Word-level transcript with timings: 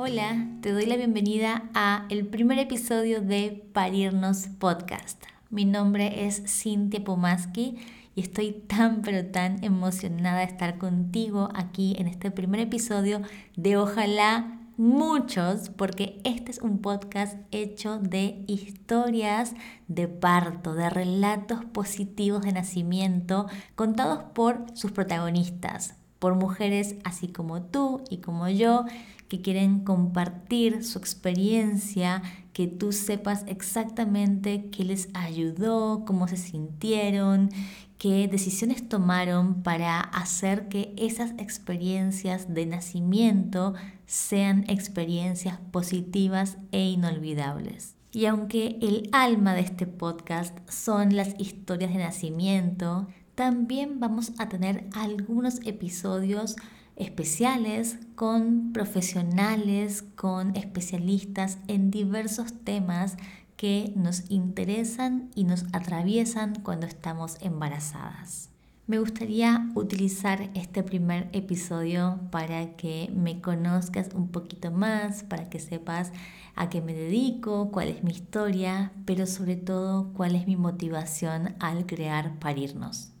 Hola, 0.00 0.46
te 0.60 0.70
doy 0.70 0.86
la 0.86 0.94
bienvenida 0.94 1.70
a 1.74 2.06
el 2.08 2.24
primer 2.24 2.60
episodio 2.60 3.20
de 3.20 3.68
Parirnos 3.72 4.46
Podcast. 4.60 5.20
Mi 5.50 5.64
nombre 5.64 6.24
es 6.24 6.40
Cintia 6.46 7.02
Pomaski 7.02 7.78
y 8.14 8.20
estoy 8.20 8.52
tan 8.52 9.02
pero 9.02 9.26
tan 9.32 9.64
emocionada 9.64 10.38
de 10.38 10.44
estar 10.44 10.78
contigo 10.78 11.48
aquí 11.52 11.96
en 11.98 12.06
este 12.06 12.30
primer 12.30 12.60
episodio 12.60 13.22
de 13.56 13.76
Ojalá 13.76 14.60
muchos, 14.76 15.70
porque 15.70 16.20
este 16.22 16.52
es 16.52 16.60
un 16.60 16.78
podcast 16.78 17.36
hecho 17.50 17.98
de 17.98 18.44
historias 18.46 19.54
de 19.88 20.06
parto, 20.06 20.74
de 20.74 20.90
relatos 20.90 21.64
positivos 21.64 22.42
de 22.42 22.52
nacimiento 22.52 23.48
contados 23.74 24.22
por 24.32 24.64
sus 24.74 24.92
protagonistas, 24.92 25.97
por 26.18 26.34
mujeres 26.34 26.96
así 27.04 27.28
como 27.28 27.62
tú 27.62 28.02
y 28.10 28.18
como 28.18 28.48
yo 28.48 28.84
que 29.28 29.42
quieren 29.42 29.80
compartir 29.80 30.84
su 30.84 30.98
experiencia, 30.98 32.22
que 32.52 32.66
tú 32.66 32.92
sepas 32.92 33.44
exactamente 33.46 34.70
qué 34.70 34.84
les 34.84 35.10
ayudó, 35.14 36.04
cómo 36.06 36.26
se 36.28 36.38
sintieron, 36.38 37.50
qué 37.98 38.26
decisiones 38.26 38.88
tomaron 38.88 39.62
para 39.62 40.00
hacer 40.00 40.68
que 40.68 40.94
esas 40.96 41.32
experiencias 41.32 42.54
de 42.54 42.66
nacimiento 42.66 43.74
sean 44.06 44.64
experiencias 44.68 45.58
positivas 45.70 46.56
e 46.72 46.88
inolvidables. 46.88 47.96
Y 48.12 48.24
aunque 48.24 48.78
el 48.80 49.10
alma 49.12 49.54
de 49.54 49.60
este 49.60 49.86
podcast 49.86 50.58
son 50.70 51.14
las 51.14 51.38
historias 51.38 51.92
de 51.92 51.98
nacimiento, 51.98 53.06
también 53.38 54.00
vamos 54.00 54.32
a 54.38 54.48
tener 54.48 54.88
algunos 54.94 55.60
episodios 55.64 56.56
especiales 56.96 57.96
con 58.16 58.72
profesionales, 58.72 60.02
con 60.16 60.56
especialistas 60.56 61.58
en 61.68 61.92
diversos 61.92 62.52
temas 62.64 63.16
que 63.56 63.92
nos 63.94 64.28
interesan 64.28 65.30
y 65.36 65.44
nos 65.44 65.66
atraviesan 65.72 66.56
cuando 66.64 66.88
estamos 66.88 67.36
embarazadas. 67.40 68.50
Me 68.88 68.98
gustaría 68.98 69.70
utilizar 69.76 70.50
este 70.54 70.82
primer 70.82 71.28
episodio 71.32 72.18
para 72.32 72.74
que 72.74 73.08
me 73.14 73.40
conozcas 73.40 74.08
un 74.16 74.32
poquito 74.32 74.72
más, 74.72 75.22
para 75.22 75.48
que 75.48 75.60
sepas 75.60 76.10
a 76.56 76.70
qué 76.70 76.80
me 76.80 76.92
dedico, 76.92 77.70
cuál 77.70 77.86
es 77.86 78.02
mi 78.02 78.10
historia, 78.10 78.90
pero 79.04 79.26
sobre 79.26 79.54
todo 79.54 80.12
cuál 80.14 80.34
es 80.34 80.48
mi 80.48 80.56
motivación 80.56 81.54
al 81.60 81.86
crear 81.86 82.40
Parirnos. 82.40 83.12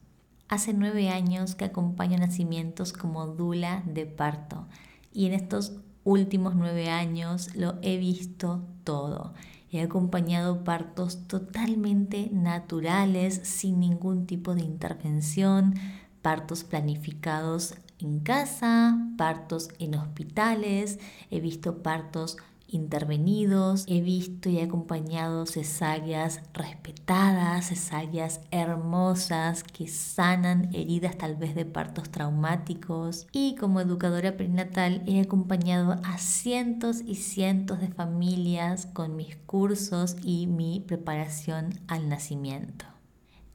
Hace 0.48 0.72
nueve 0.72 1.10
años 1.10 1.54
que 1.54 1.66
acompaño 1.66 2.16
nacimientos 2.16 2.94
como 2.94 3.26
dula 3.26 3.82
de 3.84 4.06
parto 4.06 4.66
y 5.12 5.26
en 5.26 5.34
estos 5.34 5.74
últimos 6.04 6.54
nueve 6.54 6.88
años 6.88 7.54
lo 7.54 7.74
he 7.82 7.98
visto 7.98 8.64
todo. 8.82 9.34
He 9.70 9.82
acompañado 9.82 10.64
partos 10.64 11.28
totalmente 11.28 12.30
naturales, 12.32 13.40
sin 13.44 13.80
ningún 13.80 14.26
tipo 14.26 14.54
de 14.54 14.62
intervención, 14.62 15.74
partos 16.22 16.64
planificados 16.64 17.74
en 17.98 18.20
casa, 18.20 18.98
partos 19.18 19.68
en 19.78 19.96
hospitales, 19.96 20.98
he 21.30 21.40
visto 21.40 21.82
partos 21.82 22.38
intervenidos, 22.68 23.84
he 23.88 24.00
visto 24.00 24.48
y 24.48 24.58
he 24.58 24.62
acompañado 24.62 25.46
cesáreas 25.46 26.40
respetadas, 26.52 27.68
cesáreas 27.68 28.40
hermosas 28.50 29.64
que 29.64 29.88
sanan 29.88 30.74
heridas 30.74 31.16
tal 31.18 31.36
vez 31.36 31.54
de 31.54 31.64
partos 31.64 32.10
traumáticos 32.10 33.26
y 33.32 33.56
como 33.56 33.80
educadora 33.80 34.36
perinatal 34.36 35.02
he 35.06 35.20
acompañado 35.20 36.00
a 36.04 36.18
cientos 36.18 37.00
y 37.04 37.16
cientos 37.16 37.80
de 37.80 37.88
familias 37.88 38.86
con 38.86 39.16
mis 39.16 39.36
cursos 39.36 40.16
y 40.22 40.46
mi 40.46 40.80
preparación 40.80 41.80
al 41.88 42.08
nacimiento. 42.08 42.84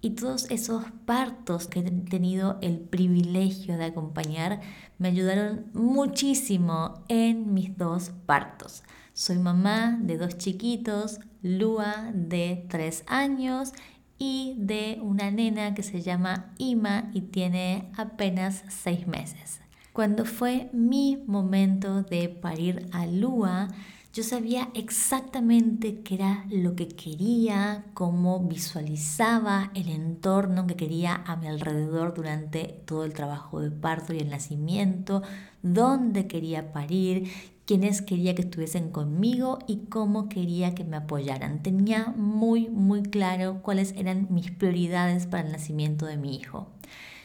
Y 0.06 0.12
todos 0.12 0.52
esos 0.52 0.84
partos 1.06 1.68
que 1.68 1.80
he 1.80 1.84
tenido 1.84 2.58
el 2.62 2.78
privilegio 2.78 3.78
de 3.78 3.86
acompañar 3.86 4.60
me 4.98 5.08
ayudaron 5.08 5.68
muchísimo 5.74 7.06
en 7.08 7.54
mis 7.54 7.78
dos 7.78 8.12
partos. 8.26 8.84
Soy 9.16 9.38
mamá 9.38 10.00
de 10.02 10.18
dos 10.18 10.40
chiquitos, 10.40 11.20
Lua 11.44 12.10
de 12.16 12.66
tres 12.68 13.04
años 13.06 13.72
y 14.18 14.56
de 14.58 14.98
una 15.04 15.30
nena 15.30 15.76
que 15.76 15.84
se 15.84 16.02
llama 16.02 16.56
Ima 16.58 17.12
y 17.14 17.22
tiene 17.22 17.92
apenas 17.96 18.64
seis 18.70 19.06
meses. 19.06 19.62
Cuando 19.92 20.26
fue 20.26 20.72
mi 20.74 21.24
momento 21.28 22.02
de 22.02 22.28
parir 22.28 22.90
a 22.92 23.06
Lua, 23.06 23.68
yo 24.14 24.24
sabía 24.24 24.70
exactamente 24.74 26.02
qué 26.02 26.16
era 26.16 26.46
lo 26.50 26.76
que 26.76 26.88
quería, 26.88 27.86
cómo 27.94 28.40
visualizaba 28.40 29.70
el 29.76 29.90
entorno 29.90 30.66
que 30.66 30.76
quería 30.76 31.24
a 31.28 31.36
mi 31.36 31.48
alrededor 31.48 32.16
durante 32.16 32.82
todo 32.86 33.06
el 33.06 33.14
trabajo 33.14 33.60
de 33.60 33.70
parto 33.70 34.14
y 34.14 34.20
el 34.20 34.30
nacimiento, 34.30 35.22
dónde 35.62 36.26
quería 36.26 36.72
parir 36.72 37.32
quiénes 37.66 38.02
quería 38.02 38.36
que 38.36 38.42
estuviesen 38.42 38.90
conmigo 38.90 39.60
y 39.68 39.86
cómo 39.90 40.28
quería 40.30 40.76
que 40.76 40.84
me 40.84 40.98
apoyaran. 40.98 41.64
Tenía 41.64 42.14
muy, 42.18 42.70
muy 42.70 43.04
claro 43.04 43.62
cuáles 43.62 43.94
eran 43.94 44.28
mis 44.30 44.52
prioridades 44.52 45.28
para 45.28 45.46
el 45.46 45.52
nacimiento 45.52 46.06
de 46.06 46.18
mi 46.18 46.36
hijo. 46.36 46.68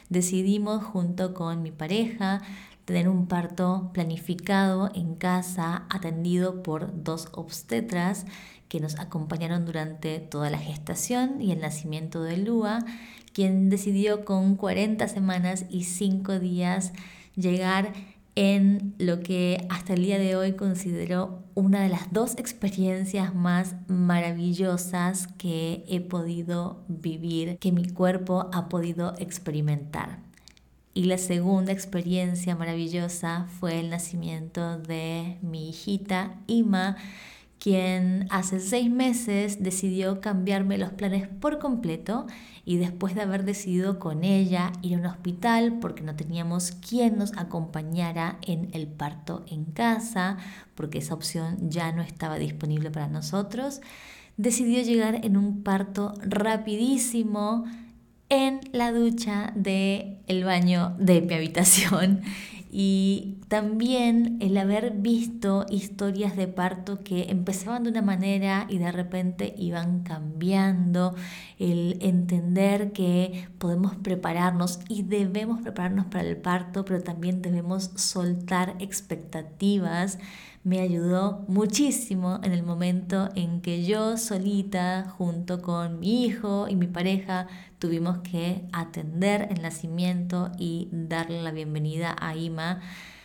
Decidimos 0.09 0.83
junto 0.83 1.33
con 1.33 1.61
mi 1.61 1.71
pareja 1.71 2.41
tener 2.85 3.07
un 3.07 3.27
parto 3.27 3.91
planificado 3.93 4.89
en 4.95 5.13
casa, 5.13 5.85
atendido 5.89 6.63
por 6.63 7.03
dos 7.03 7.27
obstetras 7.33 8.25
que 8.67 8.79
nos 8.79 8.97
acompañaron 8.97 9.65
durante 9.65 10.19
toda 10.19 10.49
la 10.49 10.57
gestación 10.57 11.41
y 11.41 11.51
el 11.51 11.59
nacimiento 11.59 12.23
de 12.23 12.37
Lua, 12.37 12.79
quien 13.33 13.69
decidió 13.69 14.25
con 14.25 14.55
40 14.55 15.07
semanas 15.07 15.65
y 15.69 15.83
5 15.83 16.39
días 16.39 16.93
llegar 17.35 17.93
en 18.35 18.95
lo 18.97 19.19
que 19.19 19.65
hasta 19.69 19.93
el 19.93 20.03
día 20.03 20.17
de 20.19 20.35
hoy 20.35 20.53
considero 20.53 21.43
una 21.55 21.81
de 21.81 21.89
las 21.89 22.11
dos 22.13 22.37
experiencias 22.37 23.35
más 23.35 23.75
maravillosas 23.87 25.27
que 25.37 25.83
he 25.87 25.99
podido 25.99 26.83
vivir, 26.87 27.57
que 27.57 27.71
mi 27.71 27.87
cuerpo 27.87 28.49
ha 28.53 28.69
podido 28.69 29.13
experimentar. 29.19 30.19
Y 30.93 31.03
la 31.03 31.17
segunda 31.17 31.71
experiencia 31.71 32.55
maravillosa 32.55 33.47
fue 33.59 33.79
el 33.79 33.89
nacimiento 33.89 34.79
de 34.79 35.37
mi 35.41 35.69
hijita 35.69 36.39
Ima, 36.47 36.97
quien 37.59 38.27
hace 38.29 38.59
seis 38.59 38.89
meses 38.89 39.61
decidió 39.61 40.21
cambiarme 40.21 40.77
los 40.77 40.91
planes 40.93 41.27
por 41.27 41.59
completo 41.59 42.25
y 42.65 42.77
después 42.77 43.15
de 43.15 43.21
haber 43.21 43.43
decidido 43.43 43.99
con 43.99 44.23
ella 44.23 44.71
ir 44.81 44.95
a 44.95 44.99
un 44.99 45.05
hospital 45.07 45.79
porque 45.81 46.03
no 46.03 46.15
teníamos 46.15 46.71
quien 46.71 47.17
nos 47.17 47.37
acompañara 47.37 48.37
en 48.41 48.69
el 48.73 48.87
parto 48.87 49.43
en 49.47 49.65
casa, 49.65 50.37
porque 50.75 50.99
esa 50.99 51.13
opción 51.13 51.69
ya 51.69 51.91
no 51.91 52.01
estaba 52.01 52.37
disponible 52.37 52.91
para 52.91 53.07
nosotros, 53.07 53.81
decidió 54.37 54.81
llegar 54.81 55.25
en 55.25 55.35
un 55.35 55.63
parto 55.63 56.13
rapidísimo 56.21 57.65
en 58.29 58.61
la 58.71 58.91
ducha 58.91 59.51
del 59.55 60.19
el 60.27 60.43
baño 60.45 60.95
de 60.99 61.21
mi 61.21 61.33
habitación 61.33 62.21
y 62.71 63.37
también 63.47 64.37
el 64.41 64.55
haber 64.57 64.91
visto 64.91 65.65
historias 65.69 66.35
de 66.35 66.47
parto 66.47 67.03
que 67.03 67.31
empezaban 67.31 67.83
de 67.83 67.89
una 67.89 68.03
manera 68.03 68.67
y 68.69 68.77
de 68.77 68.91
repente 68.91 69.55
iban 69.57 70.03
cambiando, 70.03 71.15
el 71.57 71.97
entender 72.01 72.91
que 72.91 73.47
podemos 73.57 73.95
prepararnos 73.95 74.79
y 74.87 75.01
debemos 75.03 75.61
prepararnos 75.61 76.05
para 76.05 76.27
el 76.27 76.37
parto, 76.37 76.85
pero 76.85 77.01
también 77.01 77.41
debemos 77.41 77.91
soltar 77.95 78.75
expectativas 78.79 80.19
me 80.63 80.79
ayudó 80.79 81.45
muchísimo 81.47 82.39
en 82.43 82.51
el 82.51 82.63
momento 82.63 83.29
en 83.35 83.61
que 83.61 83.83
yo 83.83 84.17
solita, 84.17 85.13
junto 85.17 85.61
con 85.61 85.99
mi 85.99 86.25
hijo 86.25 86.67
y 86.67 86.75
mi 86.75 86.87
pareja, 86.87 87.47
tuvimos 87.79 88.19
que 88.19 88.67
atender 88.71 89.47
el 89.51 89.61
nacimiento 89.61 90.51
y 90.57 90.89
darle 90.91 91.41
la 91.41 91.51
bienvenida 91.51 92.15
a 92.19 92.35
Ima 92.35 92.81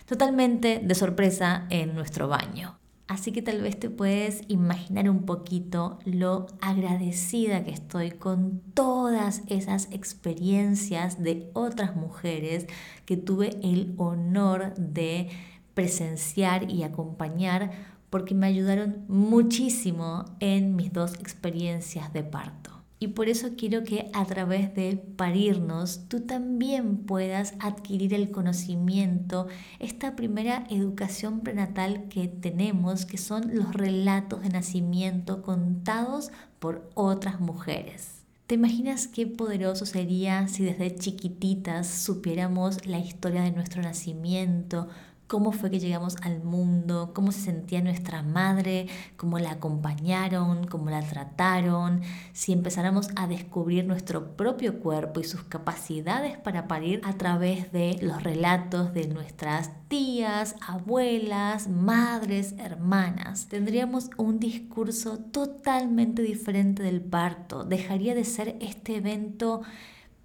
totalmente 0.07 0.81
de 0.83 0.95
sorpresa 0.95 1.67
en 1.71 1.95
nuestro 1.95 2.29
baño. 2.29 2.79
Así 3.07 3.33
que 3.33 3.43
tal 3.43 3.61
vez 3.61 3.79
te 3.79 3.91
puedes 3.91 4.43
imaginar 4.49 5.11
un 5.11 5.27
poquito 5.27 5.99
lo 6.07 6.47
agradecida 6.63 7.63
que 7.63 7.71
estoy 7.71 8.13
con 8.13 8.63
todas 8.73 9.43
esas 9.47 9.89
experiencias 9.91 11.23
de 11.23 11.51
otras 11.53 11.97
mujeres 11.97 12.67
que 13.05 13.19
tuve 13.19 13.59
el 13.63 13.93
honor 13.99 14.75
de 14.77 15.29
presenciar 15.75 16.71
y 16.71 16.83
acompañar 16.83 17.71
porque 18.11 18.35
me 18.35 18.47
ayudaron 18.47 19.05
muchísimo 19.09 20.25
en 20.39 20.77
mis 20.77 20.93
dos 20.93 21.15
experiencias 21.15 22.13
de 22.13 22.23
parto. 22.23 22.71
Y 23.01 23.09
por 23.09 23.29
eso 23.29 23.51
quiero 23.59 23.83
que 23.85 24.09
a 24.15 24.25
través 24.25 24.75
de 24.75 24.97
parirnos 24.97 26.09
tú 26.09 26.21
también 26.21 26.99
puedas 26.99 27.55
adquirir 27.59 28.15
el 28.15 28.31
conocimiento, 28.31 29.49
esta 29.79 30.17
primera 30.17 30.65
educación 30.71 31.41
prenatal 31.41 32.05
que 32.09 32.29
tenemos, 32.29 33.05
que 33.05 33.19
son 33.19 33.55
los 33.55 33.75
relatos 33.75 34.43
de 34.43 34.51
nacimiento 34.51 35.43
contados 35.43 36.31
por 36.61 36.89
otras 36.95 37.41
mujeres. 37.41 38.23
¿Te 38.47 38.55
imaginas 38.55 39.07
qué 39.09 39.27
poderoso 39.27 39.87
sería 39.87 40.49
si 40.49 40.65
desde 40.65 40.95
chiquititas 40.95 41.89
supiéramos 41.89 42.87
la 42.87 42.99
historia 42.99 43.43
de 43.43 43.53
nuestro 43.53 43.83
nacimiento, 43.83 44.89
cómo 45.27 45.53
fue 45.53 45.71
que 45.71 45.81
llegamos 45.81 46.17
al 46.23 46.43
mundo, 46.43 47.13
cómo 47.15 47.33
se 47.33 47.41
sentía 47.41 47.81
nuestra 47.81 48.23
madre, 48.23 48.87
cómo 49.17 49.39
la 49.39 49.53
acompañaron, 49.53 50.67
cómo 50.67 50.91
la 50.91 51.03
trataron, 51.03 52.03
si 52.33 52.53
empezáramos 52.53 53.09
a 53.17 53.27
descubrir 53.27 53.85
nuestro 53.85 54.37
propio 54.37 54.81
cuerpo 54.81 55.21
y 55.21 55.25
sus 55.25 55.43
capacidades 55.45 56.37
para 56.39 56.69
parir 56.69 57.01
a 57.05 57.15
través 57.15 57.73
de 57.73 57.99
los 58.03 58.23
relatos 58.23 58.93
de 58.93 59.09
nuestras 59.09 59.71
tías, 59.89 60.57
abuelas, 60.67 61.69
madres, 61.69 62.55
hermanas. 62.59 63.47
Tendríamos 63.49 64.11
un 64.17 64.39
discurso 64.39 65.19
totalmente 65.19 66.23
diferente 66.23 66.83
del 66.83 67.01
parto. 67.01 67.65
Dejaría 67.65 68.15
de 68.15 68.25
ser 68.25 68.57
este 68.61 68.97
evento 68.97 69.63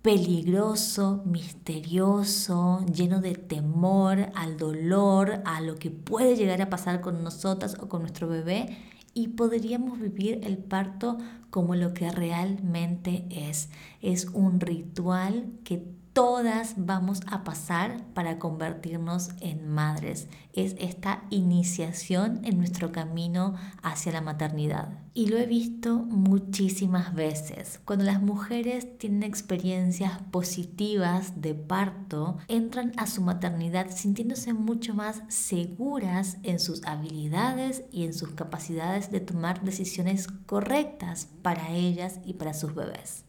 peligroso, 0.02 1.24
misterioso, 1.26 2.86
lleno 2.86 3.20
de 3.20 3.36
temor 3.36 4.30
al 4.36 4.58
dolor, 4.58 5.42
a 5.46 5.62
lo 5.62 5.76
que 5.76 5.92
puede 5.92 6.36
llegar 6.36 6.62
a 6.62 6.70
pasar 6.70 7.02
con 7.02 7.24
nosotras 7.24 7.76
o 7.80 7.90
con 7.90 8.02
nuestro 8.02 8.28
bebé 8.28 8.78
y 9.14 9.30
podríamos 9.30 10.00
vivir 10.00 10.40
el 10.44 10.58
parto 10.58 11.18
como 11.50 11.76
lo 11.76 11.94
que 11.94 12.12
realmente 12.12 13.26
es. 13.30 13.70
Es 14.02 14.26
un 14.26 14.60
ritual 14.60 15.52
que 15.64 15.84
todas 16.20 16.74
vamos 16.76 17.22
a 17.28 17.46
pasar 17.46 18.04
para 18.14 18.40
convertirnos 18.40 19.30
en 19.40 19.70
madres. 19.70 20.28
Es 20.52 20.76
esta 20.78 21.24
iniciación 21.30 22.42
en 22.44 22.58
nuestro 22.58 22.92
camino 22.92 23.56
hacia 23.84 24.12
la 24.12 24.20
maternidad. 24.20 25.00
Y 25.14 25.28
lo 25.28 25.38
he 25.38 25.46
visto 25.46 26.00
muchísimas 26.00 27.16
veces. 27.16 27.80
Cuando 27.86 28.04
las 28.04 28.22
mujeres 28.22 28.98
tienen 28.98 29.24
experiencias 29.24 30.22
positivas 30.30 31.40
de 31.40 31.56
parto, 31.56 32.38
entran 32.50 32.92
a 32.98 33.08
su 33.08 33.22
maternidad 33.22 33.90
sintiéndose 33.90 34.52
mucho 34.52 34.94
más 34.94 35.24
seguras 35.30 36.36
en 36.44 36.60
sus 36.60 36.86
habilidades 36.86 37.86
y 37.94 38.04
en 38.04 38.14
sus 38.14 38.32
capacidades 38.32 39.10
de 39.10 39.22
tomar 39.22 39.64
decisiones 39.64 40.28
correctas 40.48 41.30
para 41.42 41.72
ellas 41.72 42.20
y 42.26 42.34
para 42.34 42.54
sus 42.54 42.76
bebés. 42.76 43.24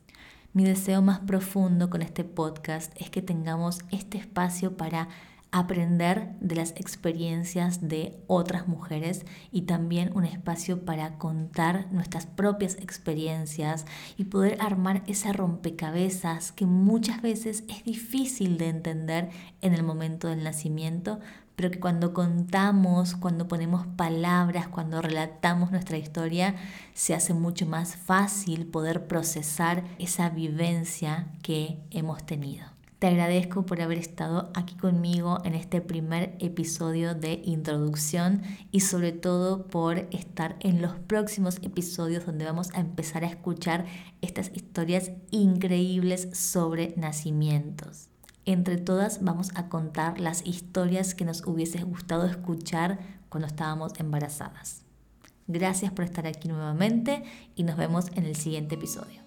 Mi 0.52 0.64
deseo 0.64 1.00
más 1.00 1.20
profundo 1.20 1.90
con 1.90 2.02
este 2.02 2.24
podcast 2.24 2.92
es 3.00 3.08
que 3.08 3.22
tengamos 3.22 3.78
este 3.92 4.18
espacio 4.18 4.76
para 4.76 5.08
aprender 5.52 6.34
de 6.40 6.56
las 6.56 6.72
experiencias 6.72 7.88
de 7.88 8.18
otras 8.26 8.66
mujeres 8.66 9.24
y 9.52 9.62
también 9.62 10.10
un 10.12 10.24
espacio 10.24 10.84
para 10.84 11.18
contar 11.18 11.86
nuestras 11.92 12.26
propias 12.26 12.74
experiencias 12.76 13.86
y 14.16 14.24
poder 14.24 14.60
armar 14.60 15.04
ese 15.06 15.32
rompecabezas 15.32 16.50
que 16.50 16.66
muchas 16.66 17.22
veces 17.22 17.62
es 17.68 17.84
difícil 17.84 18.58
de 18.58 18.70
entender 18.70 19.30
en 19.60 19.72
el 19.72 19.84
momento 19.84 20.26
del 20.26 20.42
nacimiento, 20.42 21.20
pero 21.60 21.70
que 21.70 21.78
cuando 21.78 22.14
contamos, 22.14 23.16
cuando 23.16 23.46
ponemos 23.46 23.86
palabras, 23.86 24.68
cuando 24.68 25.02
relatamos 25.02 25.70
nuestra 25.70 25.98
historia, 25.98 26.54
se 26.94 27.12
hace 27.12 27.34
mucho 27.34 27.66
más 27.66 27.96
fácil 27.96 28.64
poder 28.64 29.06
procesar 29.06 29.84
esa 29.98 30.30
vivencia 30.30 31.26
que 31.42 31.76
hemos 31.90 32.24
tenido. 32.24 32.64
Te 32.98 33.08
agradezco 33.08 33.66
por 33.66 33.82
haber 33.82 33.98
estado 33.98 34.50
aquí 34.54 34.74
conmigo 34.74 35.42
en 35.44 35.54
este 35.54 35.82
primer 35.82 36.34
episodio 36.38 37.14
de 37.14 37.42
introducción 37.44 38.40
y 38.70 38.80
sobre 38.80 39.12
todo 39.12 39.66
por 39.66 40.08
estar 40.12 40.56
en 40.60 40.80
los 40.80 40.94
próximos 40.94 41.58
episodios 41.60 42.24
donde 42.24 42.46
vamos 42.46 42.70
a 42.72 42.80
empezar 42.80 43.22
a 43.22 43.28
escuchar 43.28 43.84
estas 44.22 44.50
historias 44.54 45.10
increíbles 45.30 46.30
sobre 46.32 46.94
nacimientos. 46.96 48.08
Entre 48.46 48.78
todas 48.78 49.22
vamos 49.22 49.50
a 49.54 49.68
contar 49.68 50.18
las 50.18 50.46
historias 50.46 51.14
que 51.14 51.24
nos 51.24 51.46
hubiese 51.46 51.82
gustado 51.82 52.26
escuchar 52.26 52.98
cuando 53.28 53.46
estábamos 53.46 53.92
embarazadas. 53.98 54.82
Gracias 55.46 55.92
por 55.92 56.04
estar 56.04 56.26
aquí 56.26 56.48
nuevamente 56.48 57.24
y 57.56 57.64
nos 57.64 57.76
vemos 57.76 58.06
en 58.14 58.24
el 58.24 58.36
siguiente 58.36 58.76
episodio. 58.76 59.20